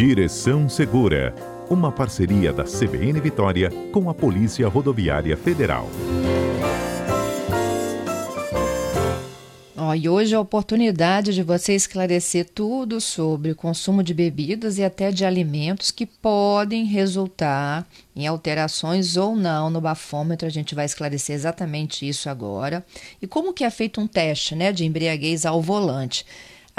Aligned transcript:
Direção 0.00 0.66
Segura, 0.66 1.34
uma 1.68 1.92
parceria 1.92 2.54
da 2.54 2.64
CBN 2.64 3.20
Vitória 3.20 3.70
com 3.92 4.08
a 4.08 4.14
Polícia 4.14 4.66
Rodoviária 4.66 5.36
Federal. 5.36 5.86
Oh, 9.76 9.94
e 9.94 10.08
hoje 10.08 10.32
é 10.32 10.38
a 10.38 10.40
oportunidade 10.40 11.34
de 11.34 11.42
você 11.42 11.74
esclarecer 11.74 12.48
tudo 12.48 12.98
sobre 12.98 13.50
o 13.50 13.54
consumo 13.54 14.02
de 14.02 14.14
bebidas 14.14 14.78
e 14.78 14.84
até 14.84 15.12
de 15.12 15.22
alimentos 15.22 15.90
que 15.90 16.06
podem 16.06 16.86
resultar 16.86 17.86
em 18.16 18.26
alterações 18.26 19.18
ou 19.18 19.36
não 19.36 19.68
no 19.68 19.82
bafômetro. 19.82 20.46
A 20.46 20.50
gente 20.50 20.74
vai 20.74 20.86
esclarecer 20.86 21.36
exatamente 21.36 22.08
isso 22.08 22.30
agora. 22.30 22.82
E 23.20 23.26
como 23.26 23.52
que 23.52 23.64
é 23.64 23.70
feito 23.70 24.00
um 24.00 24.06
teste 24.06 24.54
né, 24.54 24.72
de 24.72 24.86
embriaguez 24.86 25.44
ao 25.44 25.60
volante. 25.60 26.24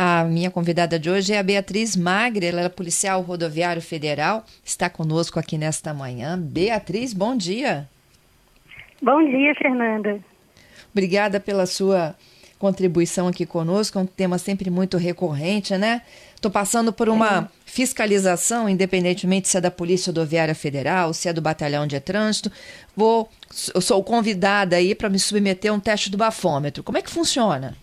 A 0.04 0.23
minha 0.23 0.49
convidada 0.49 0.97
de 0.97 1.11
hoje 1.11 1.31
é 1.31 1.38
a 1.38 1.43
Beatriz 1.43 1.95
Magre, 1.95 2.47
ela 2.47 2.61
é 2.61 2.70
policial 2.70 3.21
rodoviário 3.21 3.84
federal, 3.84 4.43
está 4.66 4.89
conosco 4.89 5.39
aqui 5.39 5.59
nesta 5.59 5.93
manhã. 5.93 6.39
Beatriz, 6.39 7.13
bom 7.13 7.38
dia. 7.38 7.88
Bom 8.99 9.23
dia, 9.23 9.53
Fernanda. 9.53 10.20
Obrigada 10.91 11.40
pela 11.40 11.67
sua 11.67 12.16
contribuição 12.57 13.27
aqui 13.27 13.45
conosco, 13.45 13.99
é 13.99 14.02
um 14.02 14.07
tema 14.07 14.40
sempre 14.40 14.71
muito 14.71 14.98
recorrente, 14.98 15.77
né? 15.77 16.02
Estou 16.34 16.49
passando 16.49 16.91
por 16.91 17.07
uma 17.07 17.52
fiscalização, 17.63 18.68
independentemente 18.68 19.49
se 19.49 19.57
é 19.57 19.62
da 19.62 19.70
Polícia 19.70 20.09
Rodoviária 20.09 20.55
Federal, 20.55 21.13
se 21.13 21.29
é 21.29 21.34
do 21.34 21.43
Batalhão 21.43 21.85
de 21.85 21.99
Trânsito. 21.99 22.52
Vou, 22.95 23.29
sou 23.52 24.04
convidada 24.04 24.77
aí 24.77 24.95
para 24.95 25.09
me 25.09 25.20
submeter 25.20 25.70
a 25.70 25.76
um 25.76 25.79
teste 25.79 26.09
do 26.09 26.18
bafômetro. 26.18 26.81
Como 26.81 26.98
é 26.98 27.04
que 27.04 27.12
funciona? 27.12 27.76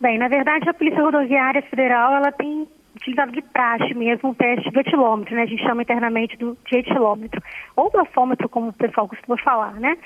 Bem, 0.00 0.18
na 0.18 0.28
verdade, 0.28 0.68
a 0.68 0.74
Polícia 0.74 1.02
Rodoviária 1.02 1.62
Federal 1.62 2.14
ela 2.14 2.30
tem 2.30 2.68
utilizado 2.96 3.32
de 3.32 3.42
praxe 3.42 3.94
mesmo 3.94 4.30
o 4.30 4.34
teste 4.34 4.70
do 4.70 4.80
etilômetro, 4.80 5.34
né? 5.34 5.42
A 5.42 5.46
gente 5.46 5.62
chama 5.62 5.82
internamente 5.82 6.36
do, 6.36 6.56
de 6.66 6.78
etilômetro, 6.78 7.42
ou 7.74 7.90
bafômetro, 7.90 8.48
como 8.48 8.68
o 8.68 8.72
pessoal 8.72 9.08
costuma 9.08 9.36
falar, 9.38 9.74
né? 9.74 9.96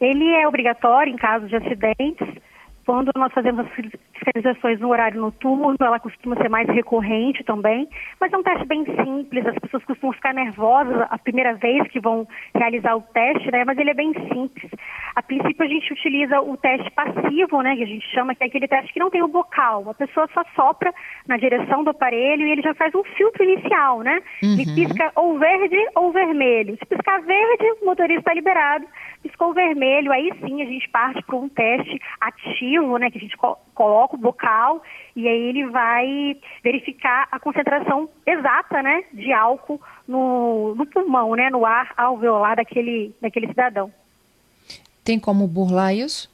Ele 0.00 0.28
é 0.34 0.46
obrigatório 0.46 1.12
em 1.12 1.16
caso 1.16 1.46
de 1.46 1.56
acidentes, 1.56 2.28
quando 2.84 3.10
nós 3.16 3.32
fazemos 3.32 3.66
as 3.66 3.72
fiscalizações 3.72 4.80
no 4.80 4.88
horário 4.88 5.20
noturno, 5.20 5.76
ela 5.80 6.00
costuma 6.00 6.36
ser 6.36 6.48
mais 6.48 6.68
recorrente 6.68 7.44
também, 7.44 7.88
mas 8.20 8.32
é 8.32 8.36
um 8.36 8.42
teste 8.42 8.66
bem 8.66 8.84
simples, 8.84 9.46
as 9.46 9.58
pessoas 9.58 9.84
costumam 9.84 10.12
ficar 10.12 10.34
nervosas 10.34 11.06
a 11.10 11.18
primeira 11.18 11.54
vez 11.54 11.86
que 11.88 12.00
vão 12.00 12.26
realizar 12.54 12.96
o 12.96 13.02
teste, 13.02 13.50
né? 13.50 13.64
Mas 13.64 13.78
ele 13.78 13.90
é 13.90 13.94
bem 13.94 14.12
simples. 14.32 14.70
A 15.14 15.22
princípio 15.22 15.64
a 15.64 15.68
gente 15.68 15.92
utiliza 15.92 16.40
o 16.40 16.56
teste 16.56 16.90
passivo, 16.90 17.62
né? 17.62 17.76
Que 17.76 17.82
a 17.82 17.86
gente 17.86 18.06
chama 18.14 18.34
que 18.34 18.44
é 18.44 18.46
aquele 18.46 18.68
teste 18.68 18.92
que 18.92 19.00
não 19.00 19.10
tem 19.10 19.22
o 19.22 19.28
bocal. 19.28 19.88
A 19.90 19.94
pessoa 19.94 20.28
só 20.32 20.42
sopra 20.54 20.92
na 21.26 21.36
direção 21.36 21.84
do 21.84 21.90
aparelho 21.90 22.46
e 22.46 22.52
ele 22.52 22.62
já 22.62 22.74
faz 22.74 22.94
um 22.94 23.04
filtro 23.04 23.42
inicial, 23.44 24.00
né? 24.00 24.20
Uhum. 24.42 24.54
Ele 24.54 24.74
pisca 24.74 25.12
ou 25.16 25.38
verde 25.38 25.78
ou 25.94 26.12
vermelho. 26.12 26.76
Se 26.78 26.86
piscar 26.86 27.20
verde, 27.22 27.64
o 27.82 27.86
motorista 27.86 28.20
está 28.20 28.34
liberado 28.34 28.86
piscou 29.22 29.52
vermelho, 29.52 30.12
aí 30.12 30.32
sim 30.40 30.62
a 30.62 30.64
gente 30.64 30.88
parte 30.88 31.22
para 31.22 31.36
um 31.36 31.48
teste 31.48 32.00
ativo, 32.20 32.69
né, 32.98 33.10
que 33.10 33.18
a 33.18 33.20
gente 33.20 33.36
co 33.36 33.56
coloca 33.74 34.14
o 34.14 34.18
bocal 34.18 34.82
e 35.16 35.26
aí 35.26 35.42
ele 35.48 35.66
vai 35.66 36.36
verificar 36.62 37.26
a 37.32 37.40
concentração 37.40 38.08
exata, 38.26 38.82
né, 38.82 39.04
de 39.12 39.32
álcool 39.32 39.80
no, 40.06 40.74
no 40.74 40.86
pulmão, 40.86 41.34
né, 41.34 41.48
no 41.50 41.64
ar 41.64 41.92
alveolar 41.96 42.56
daquele, 42.56 43.14
daquele 43.20 43.46
cidadão. 43.46 43.90
Tem 45.04 45.18
como 45.18 45.48
burlar 45.48 45.94
isso? 45.94 46.30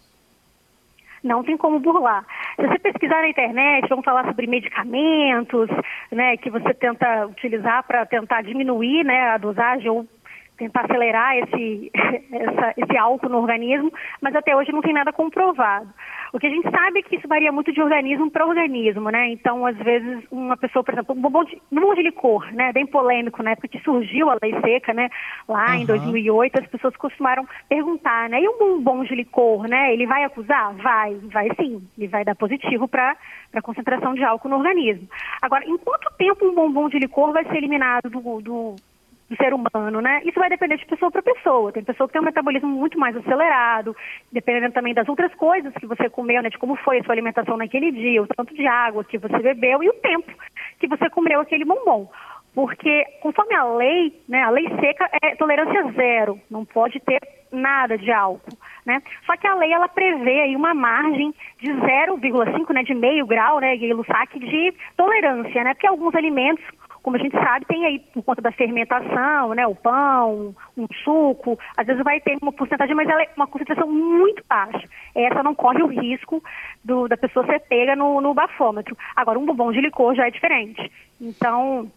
Não 1.23 1.43
tem 1.43 1.57
como 1.57 1.81
burlar. 1.81 2.25
Se 2.57 2.67
você 2.67 2.79
pesquisar 2.79 3.21
na 3.21 3.29
internet, 3.29 3.89
vamos 3.89 4.05
falar 4.05 4.25
sobre 4.27 4.47
medicamentos, 4.47 5.69
né, 6.11 6.37
que 6.37 6.51
você 6.51 6.73
tenta 6.75 7.27
utilizar 7.27 7.85
para 7.85 8.07
tentar 8.07 8.43
diminuir, 8.43 9.05
né, 9.05 9.31
a 9.31 9.39
dosagem 9.39 9.91
ou 9.91 10.07
tentar 10.57 10.85
acelerar 10.85 11.37
esse, 11.37 11.91
essa, 12.33 12.75
esse 12.77 12.97
álcool 12.97 13.29
no 13.29 13.39
organismo, 13.39 13.93
mas 14.21 14.35
até 14.35 14.57
hoje 14.57 14.73
não 14.73 14.81
tem 14.81 14.93
nada 14.93 15.13
comprovado. 15.13 15.89
O 16.33 16.39
que 16.39 16.47
a 16.47 16.51
gente 16.51 16.69
sabe 16.71 16.99
é 16.99 17.03
que 17.03 17.17
isso 17.17 17.29
varia 17.29 17.53
muito 17.53 17.73
de 17.73 17.81
organismo 17.81 18.31
para 18.31 18.47
organismo, 18.47 19.11
né? 19.11 19.31
Então, 19.31 19.65
às 19.65 19.77
vezes, 19.77 20.25
uma 20.31 20.57
pessoa, 20.57 20.83
por 20.83 20.93
exemplo, 20.93 21.15
um 21.15 21.21
bombom 21.21 21.45
de, 21.45 21.57
um 21.71 21.77
bombom 21.77 21.95
de 21.95 22.03
licor, 22.03 22.53
né? 22.53 22.73
Bem 22.73 22.87
polêmico, 22.87 23.43
na 23.43 23.53
época 23.53 23.69
que 23.69 23.81
surgiu 23.81 24.29
a 24.31 24.37
lei 24.43 24.53
seca, 24.61 24.93
né? 24.93 25.09
Lá 25.49 25.69
uhum. 25.69 25.75
em 25.83 25.87
2008, 25.87 26.61
as 26.61 26.67
pessoas 26.67 26.97
costumaram 26.97 27.47
perguntar, 27.69 28.29
né? 28.29 28.41
E 28.41 28.49
um 28.49 28.59
bombom 28.59 29.05
de 29.05 29.15
licor, 29.15 29.69
né? 29.69 29.93
Ele 29.93 30.07
vai 30.07 30.25
acusar? 30.25 30.75
Vai, 30.75 31.15
vai 31.33 31.49
sim. 31.57 31.83
Ele 31.97 32.09
vai 32.09 32.25
dar 32.25 32.35
positivo 32.35 32.89
para 32.89 33.17
a 33.55 33.63
concentração 33.63 34.15
de 34.15 34.25
álcool 34.25 34.49
no 34.49 34.57
organismo. 34.57 35.09
Agora, 35.41 35.65
em 35.65 35.79
quanto 35.79 36.13
tempo 36.19 36.47
um 36.47 36.55
bombom 36.55 36.89
de 36.89 36.99
licor 36.99 37.33
vai 37.33 37.45
ser 37.45 37.57
eliminado 37.57 38.11
do, 38.11 38.41
do 38.41 38.77
do 39.29 39.37
ser 39.37 39.53
humano, 39.53 40.01
né? 40.01 40.21
Isso 40.25 40.39
vai 40.39 40.49
depender 40.49 40.77
de 40.77 40.87
pessoa 40.87 41.11
para 41.11 41.23
pessoa. 41.23 41.73
Tem 41.73 41.83
pessoa 41.83 42.07
que 42.07 42.13
tem 42.13 42.23
um 42.23 42.25
metabolismo 42.25 42.69
muito 42.69 42.99
mais 42.99 43.17
acelerado, 43.17 43.97
dependendo 44.33 44.73
também 44.73 44.95
das 44.95 45.09
outras 45.09 45.35
coisas 45.35 45.73
que 45.75 45.87
você 45.87 46.09
comeu, 46.09 46.43
né? 46.43 46.49
De 46.49 46.59
como 46.59 46.77
foi 46.77 47.01
a 47.01 47.05
sua 47.05 47.15
alimentação 47.15 47.57
naquele 47.57 47.91
dia, 47.91 48.23
o 48.23 48.27
tanto 48.27 48.55
de 48.55 48.67
água 48.67 49.05
que 49.05 49.19
você 49.19 49.39
bebeu 49.39 49.83
e 49.83 49.89
o 49.89 49.95
tempo 49.95 50.33
que 50.79 50.87
você 50.87 51.11
comeu 51.11 51.41
aquele 51.41 51.65
bombom. 51.65 52.09
Porque, 52.55 53.05
conforme 53.21 53.55
a 53.55 53.65
lei, 53.65 54.19
né, 54.27 54.43
a 54.43 54.49
lei 54.49 54.67
seca 54.81 55.11
é 55.23 55.37
tolerância 55.37 55.93
zero, 55.93 56.41
não 56.51 56.65
pode 56.65 56.99
ter 57.01 57.21
nada 57.53 57.99
de 57.99 58.11
álcool, 58.11 58.57
né? 58.87 59.03
Só 59.27 59.37
que 59.37 59.47
a 59.47 59.55
lei, 59.57 59.73
ela 59.75 59.89
prevê 59.89 60.41
aí 60.41 60.57
uma 60.57 60.73
margem 60.73 61.35
de 61.59 61.71
0,5, 61.71 62.73
né, 62.73 62.83
de 62.83 62.95
meio 62.95 63.27
grau, 63.27 63.61
né, 63.61 63.77
de 63.77 63.93
tolerância, 64.97 65.65
né? 65.65 65.75
Porque 65.75 65.87
alguns 65.87 66.15
alimentos, 66.15 66.65
como 67.07 67.15
a 67.17 67.21
gente 67.21 67.37
sabe, 67.37 67.65
tem 67.67 67.87
aí, 67.87 68.01
por 68.01 68.25
conta 68.25 68.43
da 68.43 68.51
fermentação, 68.51 69.55
né, 69.55 69.65
o 69.65 69.77
pão, 69.77 70.53
um 70.77 70.89
suco, 71.05 71.57
às 71.77 71.87
vezes 71.87 72.03
vai 72.03 72.19
ter 72.21 72.37
uma 72.43 72.51
porcentagem, 72.51 72.97
mas 72.97 73.09
ela 73.09 73.23
é 73.23 73.31
uma 73.37 73.47
concentração 73.47 73.89
muito 73.89 74.43
baixa. 74.49 74.89
Essa 75.15 75.41
não 75.41 75.55
corre 75.55 75.85
o 75.85 75.87
risco 75.87 76.43
do, 76.85 77.07
da 77.07 77.17
pessoa 77.17 77.47
ser 77.47 77.61
pega 77.61 77.95
no, 77.95 78.21
no 78.21 78.35
bafômetro. 78.35 78.99
Agora, 79.15 79.39
um 79.39 79.47
bombom 79.47 79.71
de 79.71 79.81
licor 79.81 80.17
já 80.17 80.27
é 80.27 80.33
diferente. 80.33 80.91
Então, 81.21 81.89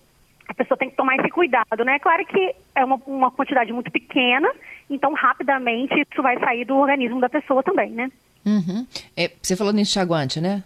a 0.47 0.53
pessoa 0.53 0.77
tem 0.77 0.91
que 0.91 0.95
tomar 0.95 1.15
esse 1.15 1.29
cuidado, 1.29 1.83
né? 1.83 1.97
Claro 1.97 2.23
que 2.27 2.53
é 2.75 2.85
uma, 2.85 3.01
uma 3.07 3.31
quantidade 3.31 3.73
muito 3.73 3.89
pequena, 3.89 4.47
então 4.91 5.11
rapidamente 5.15 6.05
isso 6.07 6.21
vai 6.21 6.39
sair 6.39 6.65
do 6.65 6.77
organismo 6.77 7.19
da 7.19 7.29
pessoa 7.29 7.63
também, 7.63 7.89
né? 7.89 8.11
Uhum. 8.45 8.85
É, 9.17 9.31
você 9.41 9.55
falou 9.55 9.73
no 9.73 9.79
enxaguante, 9.79 10.39
né? 10.39 10.63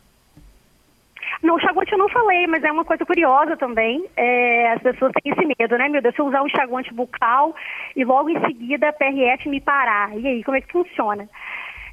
Não, 1.43 1.55
o 1.55 1.57
enxaguante 1.57 1.91
eu 1.91 1.97
não 1.97 2.07
falei, 2.07 2.47
mas 2.47 2.63
é 2.63 2.71
uma 2.71 2.85
coisa 2.85 3.05
curiosa 3.05 3.57
também. 3.57 4.05
É, 4.15 4.71
as 4.71 4.81
pessoas 4.81 5.11
têm 5.11 5.33
esse 5.33 5.45
medo, 5.45 5.77
né? 5.77 5.89
Meu 5.89 6.01
Deus, 6.01 6.15
se 6.15 6.21
eu 6.21 6.25
usar 6.25 6.41
um 6.41 6.47
enxaguante 6.47 6.93
bucal 6.93 7.53
e 7.95 8.05
logo 8.05 8.29
em 8.29 8.39
seguida 8.45 8.87
a 8.87 8.93
PRF 8.93 9.49
me 9.49 9.59
parar. 9.59 10.17
E 10.17 10.25
aí, 10.25 10.43
como 10.43 10.55
é 10.55 10.61
que 10.61 10.71
funciona? 10.71 11.27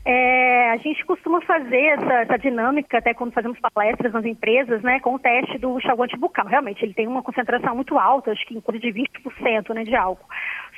É, 0.05 0.71
a 0.71 0.77
gente 0.79 1.05
costuma 1.05 1.43
fazer 1.43 1.83
essa, 1.83 2.13
essa, 2.23 2.39
dinâmica, 2.39 2.99
até 2.99 3.13
quando 3.13 3.33
fazemos 3.33 3.59
palestras 3.61 4.13
nas 4.13 4.25
empresas, 4.25 4.81
né, 4.83 4.99
com 5.01 5.15
o 5.15 5.19
teste 5.19 5.59
do 5.59 5.77
enxaguante 5.79 6.17
bucal. 6.17 6.47
Realmente, 6.47 6.85
ele 6.85 6.95
tem 6.95 7.07
uma 7.07 7.23
concentração 7.23 7.75
muito 7.75 7.99
alta, 7.99 8.31
acho 8.31 8.47
que 8.47 8.57
em 8.57 8.61
coisa 8.61 8.81
de 8.81 8.89
20% 8.89 9.75
né, 9.75 9.85
de 9.85 9.95
álcool. 9.95 10.27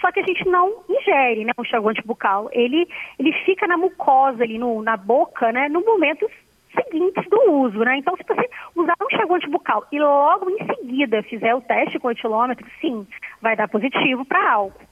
Só 0.01 0.11
que 0.11 0.19
a 0.19 0.25
gente 0.25 0.49
não 0.49 0.83
ingere 0.89 1.45
né, 1.45 1.53
o 1.57 1.63
enxaguante 1.63 2.03
bucal. 2.05 2.49
Ele, 2.53 2.89
ele 3.19 3.33
fica 3.45 3.67
na 3.69 3.77
mucosa, 3.77 4.43
ali 4.43 4.59
no, 4.59 4.83
na 4.83 4.97
boca, 4.97 5.53
né, 5.53 5.69
no 5.69 5.85
momento 5.85 6.29
seguintes 6.75 7.29
do 7.29 7.53
uso, 7.53 7.79
né? 7.81 7.97
Então, 7.97 8.17
se 8.17 8.25
você 8.27 8.49
usar 8.75 8.95
um 9.01 9.07
enxaguante 9.13 9.49
bucal 9.49 9.87
e 9.93 9.99
logo 9.99 10.51
em 10.51 10.67
seguida 10.67 11.23
fizer 11.23 11.55
o 11.55 11.61
teste 11.61 11.99
com 11.99 12.09
o 12.09 12.11
etilômetro, 12.11 12.67
sim, 12.81 13.07
vai 13.41 13.57
dar 13.57 13.69
positivo 13.69 14.25
para 14.25 14.53
álcool. 14.53 14.87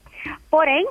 Porém, 0.51 0.89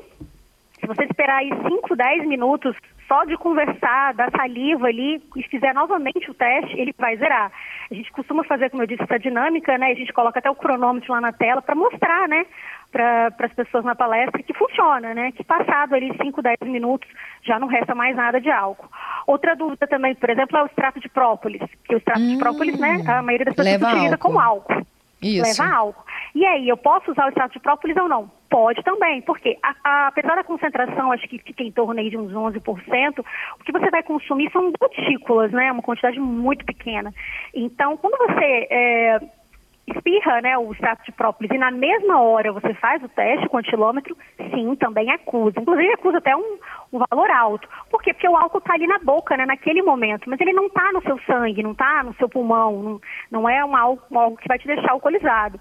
se 0.80 0.88
você 0.88 1.04
esperar 1.04 1.38
aí 1.38 1.50
5, 1.50 1.96
10 1.96 2.26
minutos 2.28 2.76
só 3.10 3.26
de 3.26 3.36
conversar, 3.38 4.14
dar 4.14 4.30
saliva 4.30 4.86
ali 4.86 5.20
e 5.36 5.44
fizer 5.44 5.74
novamente 5.74 6.30
o 6.30 6.34
teste, 6.34 6.80
ele 6.80 6.94
vai 6.96 7.18
zerar. 7.18 7.52
A 7.90 7.94
gente 7.94 8.12
costuma 8.12 8.44
fazer, 8.44 8.70
como 8.70 8.84
eu 8.84 8.88
disse, 8.88 9.02
essa 9.02 9.18
dinâmica, 9.18 9.76
né? 9.80 9.88
A 9.88 9.96
gente 9.96 10.14
coloca 10.14 10.38
até 10.38 10.50
o 10.50 10.56
cronômetro 10.56 11.12
lá 11.12 11.20
na 11.20 11.34
tela 11.34 11.60
para 11.60 11.74
mostrar, 11.74 12.30
né? 12.30 12.46
Para 12.92 13.34
as 13.40 13.54
pessoas 13.54 13.84
na 13.84 13.96
palestra 13.96 14.44
que 14.44 14.54
funciona, 14.54 15.16
né? 15.16 15.32
Que 15.32 15.44
passado 15.44 15.96
ali 15.96 16.16
5, 16.22 16.40
10 16.40 16.58
minutos 16.66 17.10
já 17.44 17.60
não 17.60 17.68
resta 17.68 17.96
mais 17.96 18.16
nada 18.16 18.40
de 18.40 18.52
álcool. 18.52 18.88
Outra 19.26 19.56
dúvida 19.56 19.88
também, 19.88 20.14
por 20.14 20.30
exemplo, 20.30 20.58
é 20.58 20.64
o 20.64 20.68
extrato 20.68 21.00
de 21.00 21.10
própolis, 21.10 21.62
que 21.86 21.96
o 21.96 21.98
extrato 21.98 22.22
hum, 22.22 22.28
de 22.28 22.38
própolis, 22.38 22.80
né? 22.80 23.04
A 23.08 23.24
maioria 23.24 23.46
das 23.46 23.56
pessoas 23.56 23.82
utiliza 23.82 24.16
álcool. 24.16 24.34
com 24.34 24.40
álcool. 24.40 24.86
Isso. 25.20 25.62
Leva 25.62 25.76
álcool. 25.76 26.06
E 26.36 26.46
aí, 26.46 26.70
eu 26.70 26.78
posso 26.78 27.12
usar 27.12 27.26
o 27.26 27.30
extrato 27.30 27.54
de 27.54 27.60
própolis 27.60 27.98
ou 27.98 28.08
não? 28.08 28.39
Pode 28.50 28.82
também, 28.84 29.22
porque 29.22 29.58
a, 29.62 29.76
a, 29.84 30.08
apesar 30.08 30.36
da 30.36 30.44
concentração, 30.44 31.12
acho 31.12 31.28
que 31.28 31.38
fica 31.38 31.64
em 31.64 31.72
torno 31.72 32.00
aí 32.00 32.10
de 32.10 32.18
uns 32.18 32.32
11%, 32.32 33.20
o 33.60 33.64
que 33.64 33.72
você 33.72 33.92
vai 33.92 34.02
consumir 34.02 34.52
são 34.52 34.72
gotículas, 34.80 35.52
né? 35.52 35.72
Uma 35.72 35.84
quantidade 35.84 36.20
muito 36.20 36.66
pequena. 36.66 37.14
Então, 37.54 37.96
quando 37.96 38.18
você 38.18 38.68
é, 38.72 39.20
espirra 39.92 40.42
né, 40.42 40.58
o 40.58 40.72
extrato 40.72 41.04
de 41.04 41.12
própolis 41.12 41.52
e 41.52 41.58
na 41.58 41.72
mesma 41.72 42.22
hora 42.22 42.52
você 42.52 42.74
faz 42.76 43.04
o 43.04 43.10
teste 43.10 43.48
com 43.50 43.58
antilômetro, 43.58 44.16
sim, 44.38 44.76
também 44.76 45.12
acusa. 45.12 45.60
Inclusive 45.60 45.94
acusa 45.94 46.18
até 46.18 46.36
um, 46.36 46.58
um 46.94 47.00
valor 47.10 47.30
alto. 47.32 47.68
Por 47.90 48.02
quê? 48.02 48.14
Porque 48.14 48.28
o 48.28 48.38
álcool 48.38 48.60
está 48.60 48.74
ali 48.74 48.88
na 48.88 49.00
boca, 49.00 49.36
né, 49.38 49.46
naquele 49.46 49.82
momento, 49.82 50.30
mas 50.30 50.40
ele 50.42 50.54
não 50.54 50.68
está 50.68 50.92
no 50.92 51.02
seu 51.02 51.20
sangue, 51.20 51.64
não 51.64 51.72
está 51.72 52.04
no 52.04 52.14
seu 52.16 52.30
pulmão, 52.30 52.82
não, 52.82 53.02
não 53.32 53.50
é 53.50 53.64
um 53.64 53.76
álcool, 53.76 54.18
algo 54.18 54.38
que 54.38 54.48
vai 54.48 54.60
te 54.60 54.68
deixar 54.68 54.92
alcoolizado. 54.92 55.60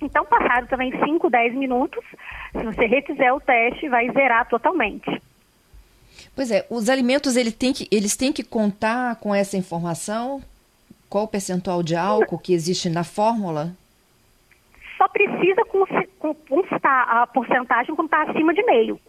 Então, 0.00 0.24
passado 0.26 0.68
também 0.68 0.92
5, 1.04 1.30
10 1.30 1.54
minutos, 1.54 2.04
se 2.52 2.62
você 2.62 2.86
refizer 2.86 3.34
o 3.34 3.40
teste, 3.40 3.88
vai 3.88 4.10
zerar 4.10 4.46
totalmente. 4.48 5.22
Pois 6.34 6.50
é, 6.50 6.66
os 6.68 6.88
alimentos 6.88 7.36
ele 7.36 7.50
tem 7.50 7.72
que, 7.72 7.88
eles 7.90 8.16
têm 8.16 8.32
que 8.32 8.44
contar 8.44 9.16
com 9.16 9.34
essa 9.34 9.56
informação? 9.56 10.42
Qual 11.08 11.24
o 11.24 11.28
percentual 11.28 11.82
de 11.82 11.96
álcool 11.96 12.38
que 12.38 12.52
existe 12.52 12.90
na 12.90 13.04
fórmula? 13.04 13.72
Só 14.98 15.08
precisa 15.08 15.62
constar 15.64 17.08
a 17.08 17.26
porcentagem 17.26 17.94
quando 17.94 18.08
está 18.08 18.22
acima 18.22 18.52
de 18.52 18.62
meio. 18.64 19.00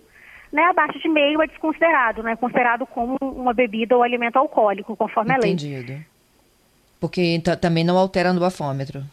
Né, 0.51 0.63
abaixo 0.63 0.97
de 0.99 1.09
meio 1.09 1.41
é 1.41 1.47
desconsiderado, 1.47 2.23
né? 2.23 2.37
Considerado 2.37 2.85
como 2.85 3.17
uma 3.21 3.53
bebida 3.53 3.97
ou 3.97 4.03
alimento 4.03 4.37
alcoólico, 4.37 4.95
conforme 4.95 5.33
Entendido. 5.33 5.73
a 5.73 5.75
lei. 5.75 5.81
Entendido. 5.81 6.05
Porque 7.01 7.41
também 7.59 7.83
não 7.83 7.97
altera 7.97 8.31
no 8.31 8.39
bafômetro. 8.39 9.03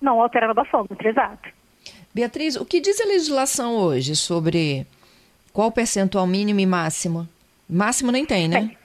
Não 0.00 0.20
altera 0.20 0.48
no 0.48 0.54
bafômetro, 0.54 1.08
exato. 1.08 1.48
Beatriz, 2.14 2.56
o 2.56 2.64
que 2.64 2.80
diz 2.80 3.00
a 3.00 3.06
legislação 3.06 3.76
hoje 3.76 4.14
sobre 4.14 4.86
qual 5.52 5.68
o 5.68 5.72
percentual 5.72 6.26
mínimo 6.26 6.60
e 6.60 6.66
máximo? 6.66 7.28
Máximo 7.68 8.12
nem 8.12 8.24
tem, 8.24 8.48
né? 8.48 8.60
Tem. 8.60 8.78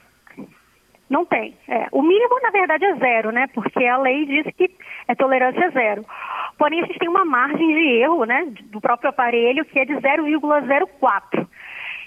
Não 1.08 1.26
tem. 1.26 1.56
É. 1.66 1.88
O 1.90 2.02
mínimo, 2.02 2.40
na 2.40 2.50
verdade, 2.50 2.84
é 2.84 2.94
zero, 2.96 3.32
né? 3.32 3.48
Porque 3.52 3.84
a 3.84 3.98
lei 3.98 4.24
diz 4.26 4.46
que 4.54 4.70
é 5.08 5.14
tolerância 5.14 5.70
zero. 5.70 6.04
Porém, 6.56 6.82
a 6.82 6.86
gente 6.86 6.98
tem 6.98 7.08
uma 7.08 7.24
margem 7.24 7.66
de 7.66 8.00
erro, 8.00 8.24
né, 8.24 8.46
do 8.64 8.80
próprio 8.80 9.10
aparelho, 9.10 9.64
que 9.64 9.78
é 9.78 9.84
de 9.84 9.94
0,04. 9.94 11.48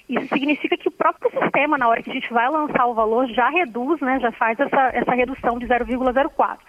Isso 0.08 0.28
significa 0.28 0.78
que 0.78 0.88
o 0.88 0.92
próprio 0.92 1.32
sistema, 1.32 1.78
na 1.78 1.88
hora 1.88 2.04
que 2.04 2.12
a 2.12 2.14
gente 2.14 2.32
vai 2.32 2.48
lançar 2.50 2.86
o 2.86 2.94
valor, 2.94 3.28
já 3.30 3.50
reduz, 3.50 4.00
né, 4.00 4.20
já 4.20 4.32
faz 4.32 4.60
essa, 4.60 4.92
essa 4.94 5.14
redução 5.14 5.58
de 5.58 5.66
0,04. 5.66 6.60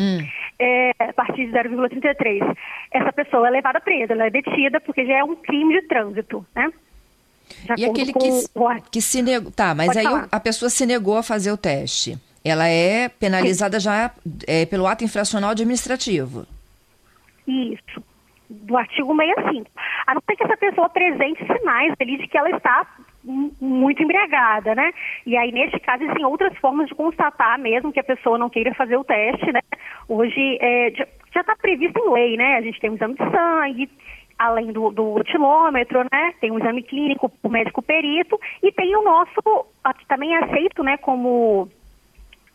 Hum. 0.00 0.26
É, 0.58 0.90
a 0.98 1.12
partir 1.12 1.46
de 1.46 1.52
0,33. 1.52 2.56
Essa 2.92 3.12
pessoa 3.12 3.48
é 3.48 3.50
levada 3.50 3.80
presa, 3.80 4.12
ela 4.12 4.26
é 4.26 4.30
detida 4.30 4.80
porque 4.80 5.04
já 5.04 5.18
é 5.18 5.24
um 5.24 5.36
crime 5.36 5.80
de 5.80 5.86
trânsito, 5.86 6.44
né? 6.54 6.72
e 7.76 7.84
aquele 7.84 8.12
que, 8.12 8.28
que 8.90 9.00
se 9.00 9.22
negou. 9.22 9.50
Tá, 9.50 9.74
mas 9.74 9.86
Pode 9.86 9.98
aí 9.98 10.04
falar. 10.04 10.28
a 10.30 10.40
pessoa 10.40 10.68
se 10.68 10.84
negou 10.86 11.16
a 11.16 11.22
fazer 11.22 11.50
o 11.50 11.56
teste. 11.56 12.18
Ela 12.44 12.68
é 12.68 13.08
penalizada 13.08 13.78
Sim. 13.80 13.84
já 13.84 14.10
é, 14.46 14.64
pelo 14.66 14.86
ato 14.86 15.04
infracional 15.04 15.50
administrativo. 15.50 16.46
Isso, 17.46 18.02
do 18.68 18.76
artigo 18.76 19.16
65. 19.16 19.70
A 20.06 20.14
não 20.14 20.22
ser 20.24 20.36
que 20.36 20.44
essa 20.44 20.56
pessoa 20.56 20.86
apresente 20.86 21.44
sinais 21.44 21.94
ali 21.98 22.18
de 22.18 22.28
que 22.28 22.38
ela 22.38 22.50
está 22.50 22.86
muito 23.60 24.02
embriagada, 24.02 24.74
né? 24.74 24.92
E 25.26 25.36
aí, 25.36 25.50
neste 25.50 25.80
caso, 25.80 26.04
existem 26.04 26.24
outras 26.24 26.56
formas 26.58 26.88
de 26.88 26.94
constatar 26.94 27.58
mesmo 27.58 27.92
que 27.92 28.00
a 28.00 28.04
pessoa 28.04 28.38
não 28.38 28.48
queira 28.48 28.72
fazer 28.74 28.96
o 28.96 29.04
teste, 29.04 29.50
né? 29.52 29.60
Hoje, 30.08 30.58
é, 30.60 30.92
já 31.34 31.40
está 31.40 31.56
previsto 31.56 31.98
em 31.98 32.12
lei, 32.12 32.36
né? 32.36 32.56
A 32.56 32.62
gente 32.62 32.78
tem 32.80 32.90
um 32.90 32.94
exame 32.94 33.14
de 33.14 33.30
sangue, 33.30 33.90
além 34.38 34.72
do, 34.72 34.90
do 34.90 35.20
etilômetro, 35.20 36.04
né? 36.12 36.34
Tem 36.40 36.50
um 36.50 36.58
exame 36.58 36.82
clínico, 36.82 37.30
o 37.42 37.48
médico 37.48 37.82
perito, 37.82 38.38
e 38.62 38.70
tem 38.72 38.94
o 38.96 39.02
nosso, 39.02 39.66
que 39.98 40.06
também 40.06 40.34
é 40.34 40.44
aceito, 40.44 40.82
né, 40.82 40.96
como 40.98 41.68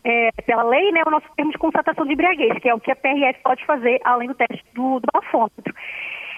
é, 0.04 0.30
pela 0.46 0.62
lei, 0.62 0.92
né, 0.92 1.02
o 1.06 1.10
nosso 1.10 1.26
termo 1.34 1.50
de 1.50 1.58
constatação 1.58 2.04
de 2.04 2.12
embriaguez, 2.12 2.58
que 2.58 2.68
é 2.68 2.74
o 2.74 2.80
que 2.80 2.90
a 2.90 2.96
PRF 2.96 3.40
pode 3.42 3.64
fazer 3.64 4.00
além 4.04 4.28
do 4.28 4.34
teste 4.34 4.62
do, 4.74 5.00
do 5.00 5.06
bafômetro. 5.12 5.74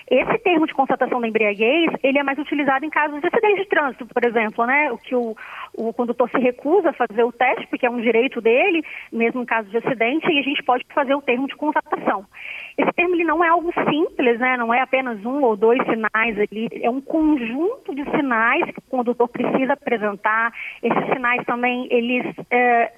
Esse 0.09 0.39
termo 0.39 0.69
de 0.69 0.73
constatação 0.73 1.21
da 1.21 1.27
embriaguez, 1.27 1.91
ele 2.01 2.19
é 2.19 2.23
mais 2.23 2.39
utilizado 2.39 2.85
em 2.85 2.91
casos 2.91 3.21
de 3.21 3.27
acidente 3.27 3.63
de 3.63 3.69
trânsito, 3.69 4.07
por 4.07 4.25
exemplo, 4.25 4.65
né? 4.65 4.93
O 4.93 4.99
que 4.99 5.17
o, 5.17 5.35
o 5.75 5.93
condutor 5.93 6.31
se 6.31 6.39
recusa 6.39 6.91
a 6.91 6.93
fazer 6.93 7.25
o 7.25 7.33
teste, 7.33 7.67
porque 7.67 7.87
é 7.87 7.91
um 7.91 8.01
direito 8.01 8.41
dele, 8.41 8.85
mesmo 9.11 9.43
em 9.43 9.45
caso 9.45 9.69
de 9.69 9.79
acidente, 9.79 10.31
e 10.31 10.39
a 10.39 10.43
gente 10.43 10.63
pode 10.63 10.85
fazer 10.95 11.17
o 11.17 11.21
termo 11.21 11.49
de 11.49 11.57
constatação. 11.57 12.25
Esse 12.79 12.93
termo 12.93 13.17
ele 13.17 13.25
não 13.25 13.43
é 13.43 13.49
algo 13.49 13.73
simples, 13.91 14.39
né? 14.39 14.57
Não 14.57 14.73
é 14.73 14.81
apenas 14.81 15.25
um 15.27 15.43
ou 15.43 15.57
dois 15.57 15.83
sinais 15.83 16.39
ali, 16.39 16.69
é 16.81 16.89
um 16.89 17.01
conjunto 17.01 17.93
de 17.93 18.05
sinais 18.13 18.65
que 18.67 18.79
o 18.79 18.83
condutor 18.83 19.27
precisa 19.27 19.73
apresentar. 19.73 20.53
Esses 20.85 21.05
sinais 21.13 21.45
também, 21.45 21.89
eles 21.91 22.33
é, 22.49 22.93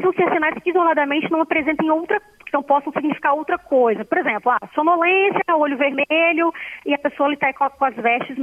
precisam 0.00 0.12
ser 0.12 0.32
sinais 0.32 0.54
que 0.62 0.70
isoladamente 0.70 1.30
não 1.30 1.42
apresentem 1.42 1.90
outra, 1.90 2.20
não 2.52 2.62
possam 2.62 2.92
significar 2.92 3.34
outra 3.34 3.58
coisa. 3.58 4.04
Por 4.04 4.18
exemplo, 4.18 4.50
ah, 4.50 4.58
sonolência, 4.74 5.40
olho 5.54 5.76
vermelho 5.76 6.52
e 6.86 6.94
a 6.94 6.98
pessoa 6.98 7.32
está 7.32 7.52
com 7.52 7.84
as 7.84 7.94
vestes 7.94 8.36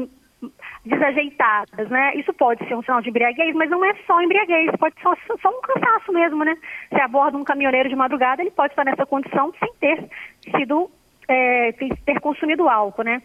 desajeitadas, 0.85 1.89
né? 1.89 2.15
Isso 2.15 2.31
pode 2.33 2.65
ser 2.67 2.75
um 2.75 2.83
sinal 2.83 3.01
de 3.01 3.09
embriaguez, 3.09 3.55
mas 3.55 3.69
não 3.69 3.83
é 3.83 3.93
só 4.05 4.21
embriaguez, 4.21 4.71
pode 4.79 4.95
ser 4.95 5.01
só, 5.01 5.15
só 5.41 5.49
um 5.49 5.61
cansaço 5.61 6.13
mesmo, 6.13 6.43
né? 6.45 6.55
Se 6.89 7.01
aborda 7.01 7.37
um 7.37 7.43
caminhoneiro 7.43 7.89
de 7.89 7.95
madrugada, 7.95 8.41
ele 8.41 8.51
pode 8.51 8.73
estar 8.73 8.85
nessa 8.85 9.05
condição 9.05 9.51
sem 9.59 9.73
ter 9.79 10.07
sido, 10.55 10.89
é, 11.27 11.71
ter 11.71 12.19
consumido 12.21 12.69
álcool, 12.69 13.03
né? 13.03 13.21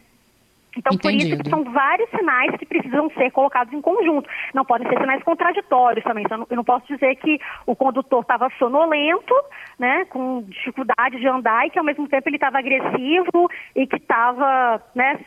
Então, 0.77 0.95
Entendido. 0.95 1.37
por 1.37 1.47
isso, 1.47 1.51
são 1.51 1.65
vários 1.73 2.09
sinais 2.11 2.57
que 2.57 2.65
precisam 2.65 3.11
ser 3.11 3.31
colocados 3.31 3.73
em 3.73 3.81
conjunto. 3.81 4.29
Não 4.55 4.65
podem 4.65 4.89
ser 4.89 4.99
sinais 4.99 5.23
contraditórios 5.23 6.05
também. 6.05 6.25
Então, 6.25 6.47
eu 6.49 6.57
não 6.57 6.65
posso 6.65 6.87
dizer 6.87 7.15
que 7.17 7.39
o 7.67 7.77
condutor 7.77 8.23
estava 8.23 8.51
sonolento, 8.59 9.35
né, 9.79 10.05
com 10.07 10.43
dificuldade 10.43 11.19
de 11.19 11.29
andar 11.29 11.67
e 11.67 11.71
que, 11.71 11.79
ao 11.79 11.85
mesmo 11.85 12.09
tempo, 12.09 12.29
ele 12.29 12.37
estava 12.37 12.59
agressivo 12.59 13.51
e 13.77 13.87
que 13.87 13.97
estava, 13.97 14.83
né, 14.95 15.21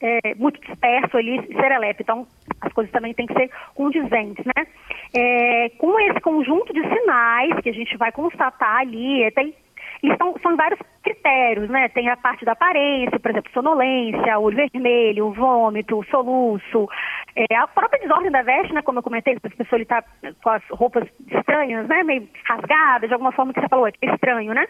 é, 0.00 0.34
muito 0.36 0.60
disperso 0.60 1.16
ali, 1.16 1.44
serelepe. 1.46 2.02
Então, 2.02 2.26
as 2.60 2.72
coisas 2.72 2.92
também 2.92 3.14
têm 3.14 3.26
que 3.26 3.34
ser 3.34 3.50
condizentes, 3.74 4.44
né? 4.44 4.66
É, 5.14 5.70
com 5.70 5.98
esse 6.00 6.20
conjunto 6.20 6.72
de 6.72 6.82
sinais 6.82 7.60
que 7.60 7.68
a 7.68 7.72
gente 7.72 7.96
vai 7.96 8.12
constatar 8.12 8.78
ali, 8.78 9.30
tem 9.32 9.54
e 10.02 10.16
são, 10.16 10.34
são 10.42 10.56
vários 10.56 10.78
critérios, 11.02 11.68
né? 11.68 11.88
Tem 11.88 12.08
a 12.08 12.16
parte 12.16 12.44
da 12.44 12.52
aparência, 12.52 13.18
por 13.18 13.30
exemplo, 13.30 13.50
sonolência, 13.52 14.38
olho 14.38 14.56
vermelho, 14.56 15.32
vômito, 15.32 16.04
soluço, 16.10 16.88
é, 17.34 17.56
a 17.56 17.66
própria 17.66 18.00
desordem 18.00 18.30
da 18.30 18.42
veste, 18.42 18.72
né? 18.72 18.82
Como 18.82 18.98
eu 18.98 19.02
comentei, 19.02 19.36
a 19.36 19.50
pessoa 19.50 19.80
está 19.80 20.02
com 20.42 20.50
as 20.50 20.62
roupas 20.70 21.08
estranhas, 21.30 21.88
né? 21.88 22.02
Meio 22.02 22.28
rasgadas, 22.44 23.08
de 23.08 23.14
alguma 23.14 23.32
forma 23.32 23.52
que 23.52 23.60
você 23.60 23.68
falou, 23.68 23.88
é 23.88 23.92
estranho, 24.02 24.54
né? 24.54 24.66